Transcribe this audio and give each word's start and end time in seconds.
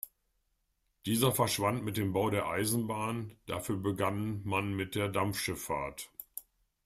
Dieser 1.05 1.31
verschwand 1.31 1.83
mit 1.85 1.95
dem 1.95 2.11
Bau 2.11 2.31
der 2.31 2.47
Eisenbahn, 2.47 3.37
dafür 3.45 3.77
begann 3.77 4.41
man 4.45 4.73
mit 4.73 4.95
der 4.95 5.09
Dampfschifffahrt. 5.09 6.09